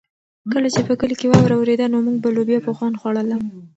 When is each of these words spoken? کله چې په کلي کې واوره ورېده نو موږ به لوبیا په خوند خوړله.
کله 0.51 0.67
چې 0.75 0.81
په 0.87 0.93
کلي 0.99 1.15
کې 1.19 1.27
واوره 1.31 1.55
ورېده 1.57 1.85
نو 1.93 1.97
موږ 2.05 2.17
به 2.23 2.29
لوبیا 2.35 2.59
په 2.65 2.71
خوند 2.77 2.95
خوړله. 3.01 3.37